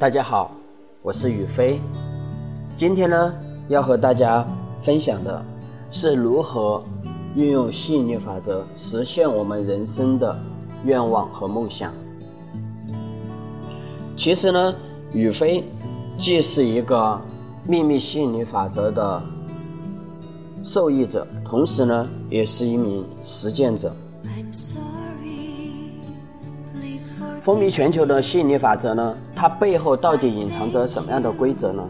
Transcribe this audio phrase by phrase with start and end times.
[0.00, 0.50] 大家好，
[1.02, 1.78] 我是宇飞。
[2.74, 3.34] 今天呢，
[3.68, 4.42] 要和大家
[4.82, 5.44] 分享的
[5.90, 6.82] 是如何
[7.36, 10.34] 运用吸引力法则实现我们人生的
[10.86, 11.92] 愿望和梦想。
[14.16, 14.74] 其实呢，
[15.12, 15.62] 宇飞
[16.16, 17.20] 既是一个
[17.66, 19.22] 秘密吸引力法则的
[20.64, 23.94] 受益者，同时呢，也是一名实践者。
[27.40, 29.14] 风靡全球的吸引力法则呢？
[29.34, 31.82] 它背后到底隐藏着什么样的规则呢？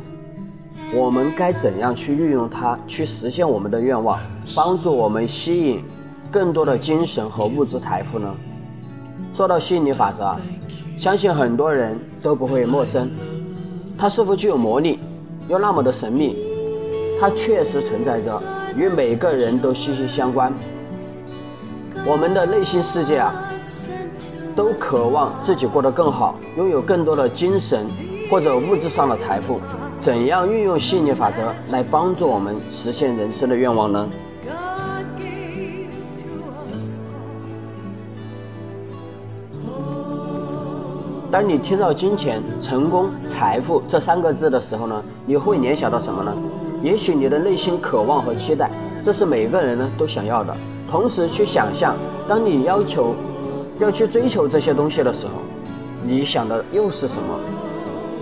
[0.94, 4.18] 我们该怎样去运用它，去实现我们的愿望，
[4.54, 5.84] 帮助我们吸引
[6.30, 8.32] 更多的精神和物质财富呢？
[9.32, 10.40] 说到吸引力法则啊，
[10.98, 13.08] 相信很多人都不会陌生。
[13.98, 14.98] 它是否具有魔力，
[15.48, 16.36] 又那么的神秘？
[17.20, 18.40] 它确实存在着，
[18.76, 20.52] 与每个人都息息相关。
[22.06, 23.49] 我们的内心世界啊。
[24.56, 27.86] 都渴望自己过得更好，拥有更多的精神
[28.30, 29.60] 或者物质上的财富。
[29.98, 34.08] 怎样运用吸引力法则来帮助我们实现人生的愿望呢？
[41.30, 46.34] 当你听到金钱、成功、财富这三个字的时候呢，你会联想到什么呢？
[46.82, 48.70] 也许你的内心渴望和期待，
[49.02, 50.56] 这是每个人呢都想要的。
[50.90, 51.94] 同时去想象，
[52.28, 53.14] 当你要求。
[53.80, 55.32] 要去追求这些东西的时候，
[56.06, 57.40] 你想的又是什么？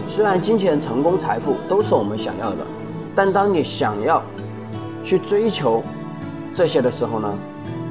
[0.06, 2.58] 虽然金钱、成功、财富都是我们想要的，
[3.14, 4.22] 但当你想要
[5.02, 5.82] 去追求
[6.54, 7.34] 这些的时候呢，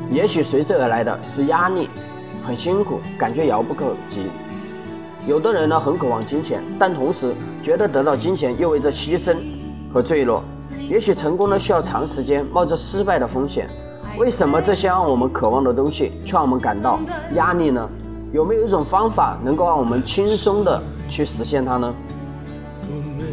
[0.10, 1.90] 也许随之而来的是压力，
[2.48, 4.32] 很辛苦，感觉遥不可及。
[5.28, 9.36] 有的人呢很渴望金钱，但同时觉得得到金钱意味着牺牲
[9.94, 10.42] 和坠落。
[10.90, 13.70] 也许成功呢需要长时间，冒着失败的风险。
[14.18, 17.00] 为什么这些让我们渴望的东西却让我们感到
[17.34, 17.88] 压力呢？
[18.34, 21.94] 有没有一种方法能够让我们轻松的去实现它呢？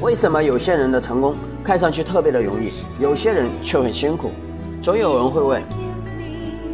[0.00, 2.70] 为什么有些人的成功看上去特别的容易，
[3.00, 4.30] 有些人却很辛苦？
[4.82, 5.62] 总有人会问：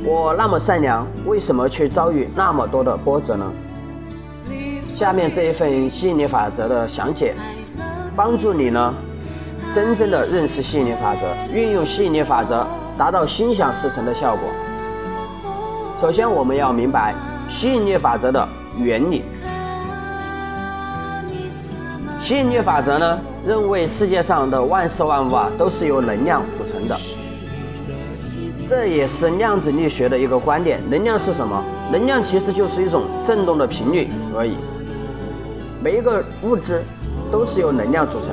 [0.04, 3.46] 我那么善良，为什么却遭遇那么多的波折呢？
[4.80, 7.34] 下面这一份吸引力法则的详解，
[8.16, 8.92] 帮助你呢，
[9.72, 11.20] 真正的认识吸引力法则，
[11.54, 12.66] 运用吸引力法则。
[13.00, 14.50] 达到心想事成的效果。
[15.96, 17.14] 首先，我们要明白
[17.48, 18.46] 吸引力法则的
[18.76, 19.24] 原理。
[22.20, 26.94] 吸引力法则呢，认为世界上的万事万物啊，都是由能量组成的。
[28.68, 30.78] 这也是量子力学的一个观点。
[30.90, 31.64] 能量是什么？
[31.90, 34.56] 能量其实就是一种振动的频率而已。
[35.82, 36.82] 每一个物质
[37.32, 38.28] 都是由能量组成，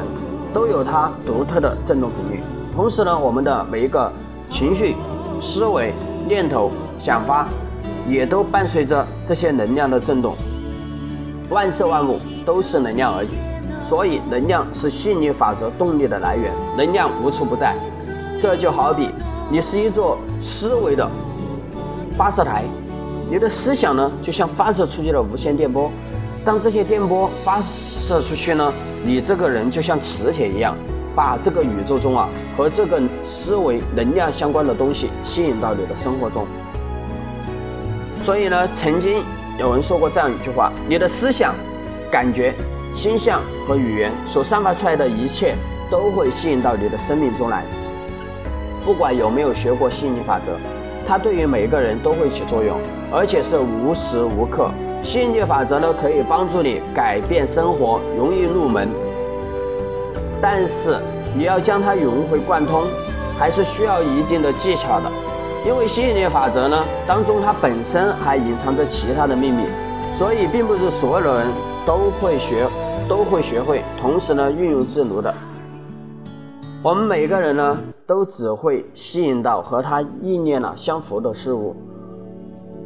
[0.53, 2.43] 都有它独特的振动频率。
[2.75, 4.11] 同时呢，我们的每一个
[4.49, 4.95] 情绪、
[5.41, 5.93] 思维、
[6.27, 7.47] 念头、想法，
[8.07, 10.35] 也都伴随着这些能量的震动。
[11.49, 13.29] 万事万物都是能量而已，
[13.81, 16.53] 所以能量是吸引力法则动力的来源。
[16.77, 17.75] 能量无处不在，
[18.41, 19.09] 这就好比
[19.49, 21.09] 你是一座思维的
[22.17, 22.63] 发射台，
[23.29, 25.91] 你的思想呢，就像发射出去的无线电波。
[26.43, 28.73] 当这些电波发射出去呢，
[29.05, 30.75] 你这个人就像磁铁一样。
[31.17, 36.45] 把这个宇宙中啊和这个思维能量相关的东西吸引到你的生活中。
[38.23, 39.23] 所以呢，曾经
[39.57, 41.55] 有人说过这样一句话：你的思想、
[42.11, 42.53] 感觉、
[42.93, 45.55] 心象和语言所散发出来的一切，
[45.89, 47.63] 都会吸引到你的生命中来。
[48.85, 50.55] 不管有没有学过吸引力法则，
[51.07, 52.77] 它对于每个人都会起作用，
[53.11, 54.69] 而且是无时无刻。
[55.01, 58.87] 吸引力法则呢，可以帮助你改变生活，容易入门。
[60.41, 60.97] 但是
[61.35, 62.83] 你要将它融会贯通，
[63.37, 65.11] 还是需要一定的技巧的。
[65.65, 69.63] 因为吸引力法则呢当中，它本身还隐藏着其他的秘密，
[70.13, 71.47] 所以并不是所有的人
[71.85, 72.67] 都会学，
[73.09, 75.33] 都会学会，同时呢运用自如的。
[76.83, 81.75] 我们每个人呢都只会吸引到和他意念呢相符的事物。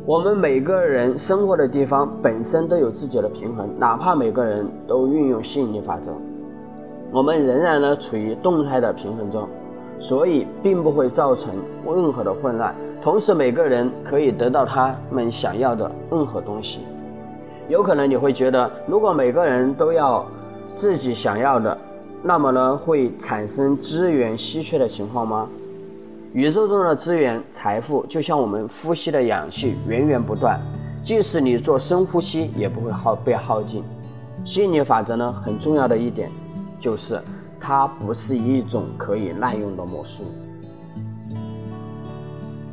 [0.05, 6.11] 我们每个人生活的地方本身都有自己的平衡，哪怕每个人都运用吸引力法则。
[7.11, 9.47] 我们仍然呢处于动态的平衡中，
[9.99, 11.53] 所以并不会造成
[11.85, 12.73] 任何的混乱。
[13.03, 16.79] 同时，每个人可以得到他们想要的任何东西。
[17.67, 20.25] 有可能你会觉得，如果每个人都要
[20.73, 21.77] 自己想要的，
[22.23, 25.47] 那么呢会产生资源稀缺的情况吗？
[26.33, 30.57] 宇宙中的资源、财富就像我们呼吸的氧气，源源不断，
[31.03, 33.83] 即使你做深呼吸，也不会耗被耗尽。
[34.45, 36.31] 吸引力法则呢，很重要的一点。
[36.81, 37.21] 就是
[37.59, 40.23] 它不是一种可以滥用的魔术，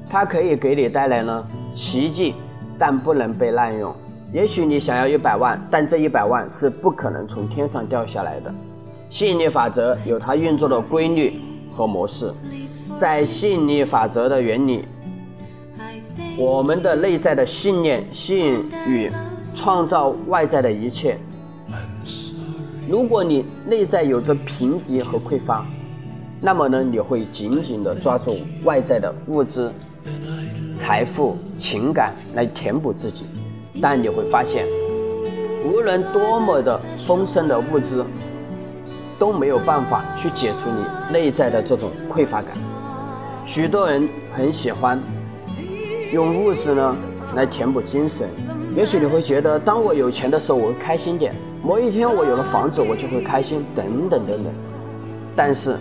[0.08, 2.34] 它可以给你带来呢奇迹，
[2.78, 3.94] 但不能被滥用。
[4.32, 8.52] 也许你想要一百万，但这一百万是不可能从天上掉下来的。
[9.10, 11.40] 吸引力法则有它运作的规律
[11.70, 12.32] 和模式，
[12.96, 14.86] 在吸引力法则的原理，
[16.36, 19.10] 我们的内在的信念吸引与
[19.54, 21.18] 创造外在的一切。
[22.88, 25.62] 如果你内在有着贫瘠和匮乏，
[26.40, 29.70] 那么呢，你会紧紧地抓住外在的物质、
[30.78, 33.26] 财富、情感来填补自己，
[33.82, 34.64] 但你会发现，
[35.62, 38.02] 无论多么的丰盛的物质，
[39.18, 42.52] 都没有办法去解除你内在的这种匮乏感。
[43.44, 44.98] 许多人很喜欢
[46.10, 46.96] 用物质呢
[47.34, 48.26] 来填补精神，
[48.74, 51.34] 也许你会觉得，当我有钱的时候，我会开心点。
[51.62, 54.46] 某一天我有了房子，我就会开心，等等等等。
[55.36, 55.76] 但是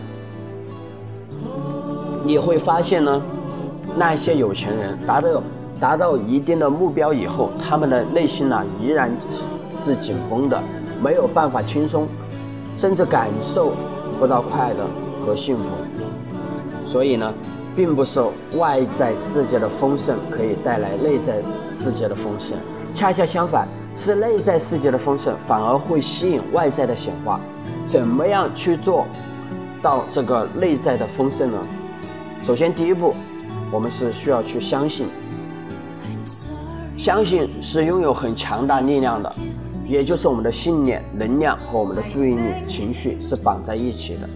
[2.26, 3.22] 你会发现呢，
[3.96, 5.44] 那些有钱人达到
[5.80, 9.46] 达到一定的目标以后，他们的内心呢依然是
[9.76, 10.62] 是紧绷的，
[11.02, 12.08] 没有办法轻松，
[12.78, 13.74] 甚至感受
[14.20, 14.86] 不到快乐
[15.26, 15.70] 和幸福。
[16.86, 17.34] 所以呢，
[17.76, 18.22] 并不是
[18.58, 21.36] 外在世界的丰盛可以带来内在
[21.72, 22.58] 世界的丰盛，
[22.94, 23.68] 恰恰相反。
[23.98, 27.40] 是内在世界的丰盛，反而会吸引外在的显化。
[27.88, 29.08] 怎么样去做
[29.82, 31.58] 到这个内在的丰盛呢？
[32.44, 33.16] 首先，第一步，
[33.72, 35.08] 我们是需要去相信。
[36.96, 39.34] 相信是拥有很强大力量的，
[39.88, 44.30] 也就是我们的信念、能量和我们的注意力、情绪是绑在一起的。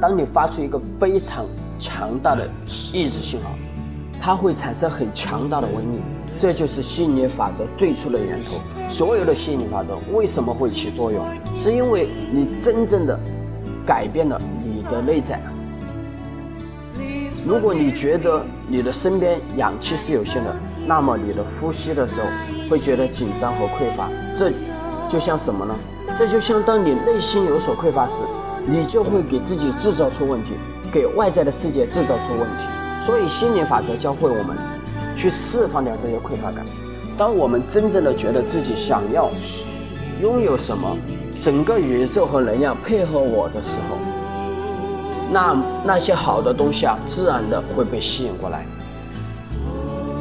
[0.00, 1.44] 当你发出一个非常
[1.78, 2.48] 强大的
[2.94, 3.50] 意志信号，
[4.18, 6.00] 它会产生很强大的威力。
[6.38, 8.56] 这就是吸引力法则最初的源头。
[8.88, 11.26] 所有的吸引力法则为什么会起作用？
[11.54, 13.18] 是因为你真正的
[13.86, 15.40] 改变了你的内在。
[17.46, 20.54] 如果你觉得你的身边氧气是有限的，
[20.86, 22.22] 那么你的呼吸的时候
[22.70, 24.08] 会觉得紧张和匮乏。
[24.36, 24.52] 这
[25.08, 25.74] 就像什么呢？
[26.18, 28.14] 这就像当你内心有所匮乏时，
[28.66, 30.52] 你就会给自己制造出问题，
[30.92, 32.64] 给外在的世界制造出问题。
[33.00, 34.77] 所以，吸引力法则教会我们。
[35.18, 36.64] 去释放掉这些匮乏感。
[37.16, 39.28] 当我们真正的觉得自己想要
[40.22, 40.96] 拥有什么，
[41.42, 43.96] 整个宇宙和能量配合我的时候，
[45.32, 48.64] 那那些好的东西啊，自然的会被吸引过来。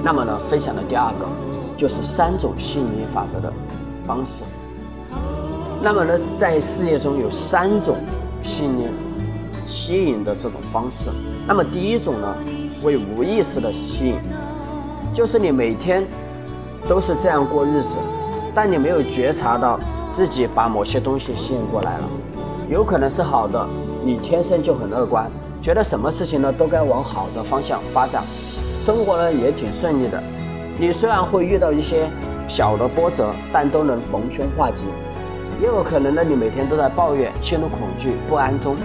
[0.04, 1.28] 那么呢，分享的第二个
[1.78, 3.54] 就是三种吸引力法则的
[4.08, 4.44] 方式。
[5.84, 7.98] 那么呢，在事业中有三种
[8.44, 8.88] 吸引力
[9.68, 11.12] 吸引的这种方式。
[11.48, 12.36] 那么第一种呢，
[12.82, 14.16] 为无意识的吸引。
[15.13, 16.06] 就是你每天
[16.88, 17.98] 都是这样过日子，
[18.54, 19.80] 但你没有觉察到
[20.13, 22.04] 自己把某些东西吸引过来了。
[22.69, 23.68] 有可能是好的，
[24.04, 25.30] 你天生就很乐观，
[25.62, 28.24] 觉得什么事情呢都该往好的方向发展，
[28.81, 30.21] 生活呢也挺顺利的。
[30.80, 32.07] 你虽然会遇到一些
[32.48, 34.86] 小的波折，但都能逢凶化吉。
[35.60, 38.75] 也有可能呢，你每天都在抱怨、陷入恐惧、不安中，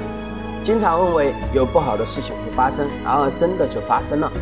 [0.63, 4.33] 经常认为有不好的事情会发生，然而真的就发生了。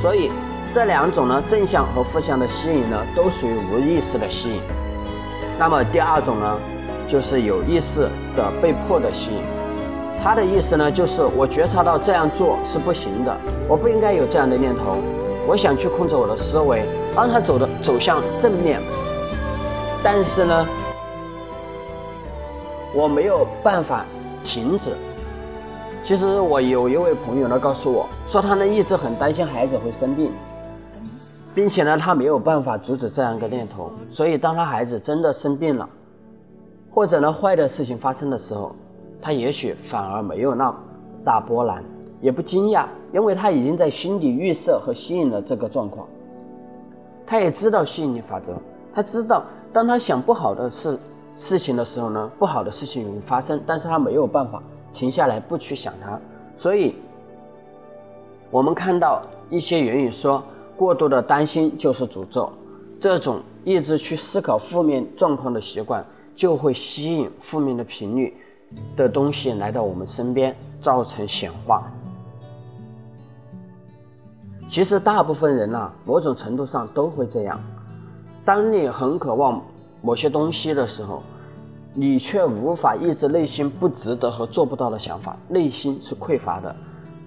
[0.00, 0.30] 所以。
[0.72, 4.60] 这两种呢，正向和负向的吸引呢，都属于无意识的吸引。
[5.58, 6.56] 那么第二种呢，
[7.08, 9.42] 就是有意识的被迫的吸引。
[10.22, 13.36] 他的意思呢，就是我觉察到这样做是不行的，
[13.68, 14.98] 我不应该有这样的念头。
[15.44, 16.84] 我想去控制我的思维，
[17.16, 18.80] 让它走的走向正面。
[20.04, 20.68] 但是呢，
[22.94, 24.06] 我没有办法
[24.44, 24.92] 停止。
[26.04, 30.30] 其实我有一位朋友呢，告诉我说，他呢一直很担心孩子会生病。
[31.52, 35.88] 并且呢，他没有办法阻止这样一个念头，所以当他孩子真的生病了，
[36.88, 38.74] 或者呢坏的事情发生的时候，
[39.20, 40.72] 他也许反而没有那
[41.24, 41.82] 大波澜，
[42.20, 46.06] 也不惊讶，因为他已经在心底预设和吸引了这个状况。
[47.26, 48.54] 他也知道吸引力法则，
[48.94, 49.42] 他知道
[49.72, 50.98] 当他想不好的事
[51.36, 56.18] 事情的时候呢，不好的事情容易发生，但是他没有办法停下来不去想它。
[56.56, 56.94] 所以，
[58.52, 60.40] 我们看到一些言语说。
[60.80, 62.50] 过度的担心就是诅咒，
[62.98, 66.02] 这种一直去思考负面状况的习惯，
[66.34, 68.34] 就会吸引负面的频率
[68.96, 71.82] 的东西来到我们身边，造成显化。
[74.70, 77.60] 其实大部分人呐，某种程度上都会这样。
[78.42, 79.60] 当你很渴望
[80.00, 81.22] 某些东西的时候，
[81.92, 86.74] 你却无法抑制内心不值得和做不到的想法，内心是匮乏的。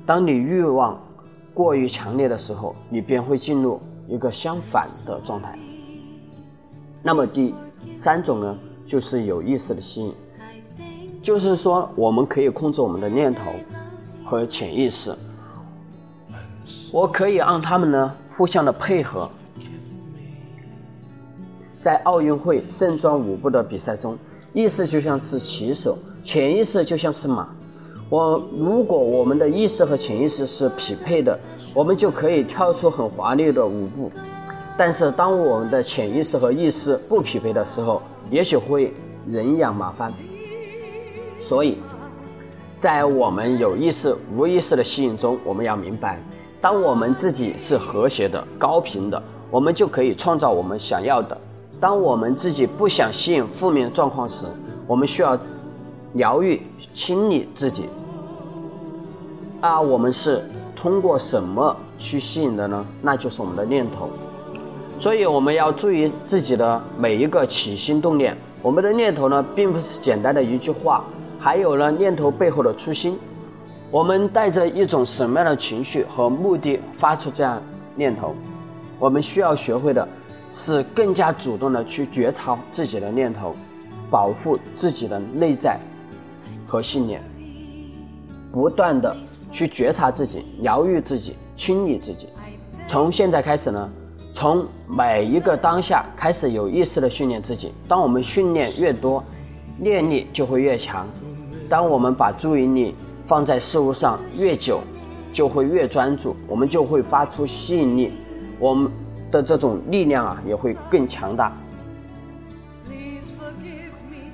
[0.07, 0.99] 当你欲望。
[1.53, 5.57] 过于强烈的时候，你便会进入一个相反的状态。
[7.01, 7.53] 那么第
[7.97, 8.57] 三种呢，
[8.87, 10.13] 就是有意识的吸引，
[11.21, 13.41] 就是说我们可以控制我们的念头
[14.25, 15.13] 和潜意识，
[16.91, 19.29] 我可以让他们呢互相的配合，
[21.81, 24.17] 在奥运会盛装舞步的比赛中，
[24.53, 27.47] 意识就像是骑手，潜意识就像是马。
[28.13, 31.39] 我如果我们的意识和潜意识是匹配的，
[31.73, 34.11] 我们就可以跳出很华丽的舞步。
[34.77, 38.93] 但是当我们的潜意识和意识不匹配的时候，也许会
[39.27, 40.13] 人仰马翻。
[41.39, 41.79] 所以，
[42.77, 46.21] 在我们有意识、无意识的吸引中，我们要明白，
[46.61, 51.35] 当我们自己是和谐的、高频的，我们就可以创造我们想要的。
[51.79, 54.45] 当我们自己不想吸引负面状况时，
[54.85, 55.35] 我们需要
[56.13, 56.61] 疗愈、
[56.93, 57.85] 清理自己。
[59.63, 60.43] 啊，我们是
[60.75, 62.85] 通过什么去吸引的呢？
[63.01, 64.09] 那就是我们的念头。
[64.99, 68.35] 所以我们要注意自己的每一个起心动念。
[68.61, 71.05] 我们的念头呢，并不是简单的一句话，
[71.39, 73.17] 还有呢念头背后的初心。
[73.89, 77.61] 我们带着一种什么样的情绪和目的发出这样
[77.95, 78.35] 念头？
[78.99, 80.05] 我们需要学会的。
[80.55, 83.55] 是更加主动的去觉察自己的念头，
[84.11, 85.79] 保护自己的内在
[86.67, 87.19] 和信念，
[88.53, 89.13] 不断的
[89.51, 92.29] 去觉察自己，疗愈自己，清理自己。
[92.87, 93.89] 从现在开始呢，
[94.33, 97.73] 从每一个当下开始有意识的训练自己。
[97.87, 99.23] 当我们训练越多，
[99.77, 101.07] 念力就会越强。
[101.67, 102.93] 当我们把注意力
[103.25, 104.79] 放在事物上越久，
[105.33, 108.13] 就会越专注，我们就会发出吸引力。
[108.59, 108.91] 我们。
[109.33, 111.51] 的这种力量啊，也会更强大。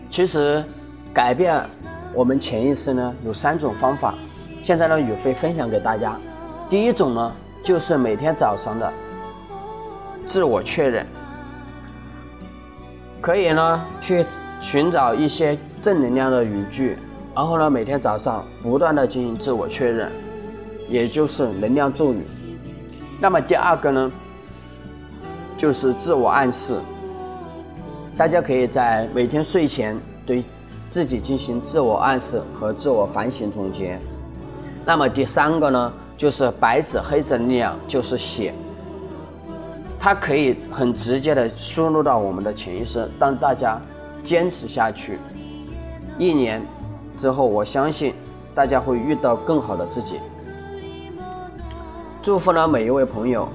[0.09, 0.61] 其实，
[1.13, 1.65] 改变
[2.13, 4.13] 我们潜意识呢，有三种方法。
[4.63, 6.15] 现在呢，宇飞分享给大家。
[6.69, 7.31] 第一种呢，
[7.63, 8.91] 就是每天早上的
[10.25, 11.05] 自我确认，
[13.21, 14.25] 可以呢去
[14.61, 16.97] 寻找一些正能量的语句，
[17.35, 20.11] 然后呢，每天早上不断的进行自我确认，
[20.87, 22.23] 也就是能量咒语。
[23.19, 24.11] 那么第二个呢？
[25.57, 26.79] 就是自我暗示，
[28.17, 30.41] 大家可以在每天睡前对
[30.89, 33.99] 自己进行自我暗示和自我反省总结。
[34.85, 38.53] 那么第三个呢，就是白纸黑字的力量，就是写，
[39.99, 43.09] 它可以很直接的输入到我们的潜意识。
[43.19, 43.79] 当大家
[44.23, 45.19] 坚持下去，
[46.17, 46.61] 一年
[47.19, 48.13] 之后，我相信
[48.55, 50.15] 大家会遇到更好的自己。
[52.21, 53.47] 祝福呢每一位朋友。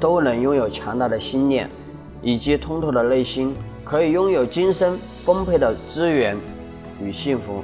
[0.00, 1.70] 都能拥有强大的心念，
[2.22, 6.36] 以及通透的内心，可以拥有今生丰沛的资源
[7.00, 7.62] 与幸福。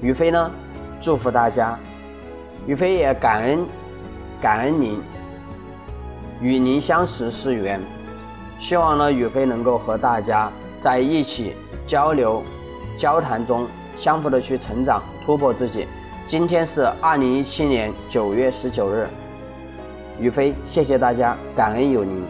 [0.00, 0.50] 宇飞呢，
[1.00, 1.78] 祝福大家，
[2.66, 3.66] 宇飞也感恩
[4.40, 5.00] 感恩您，
[6.40, 7.80] 与您相识是缘。
[8.60, 10.50] 希望呢，宇飞能够和大家
[10.82, 11.54] 在一起
[11.86, 12.42] 交流、
[12.96, 13.66] 交谈中，
[13.98, 15.86] 相互的去成长、突破自己。
[16.26, 19.08] 今天是二零一七年九月十九日。
[20.20, 22.24] 宇飞，谢谢大家，感恩有您。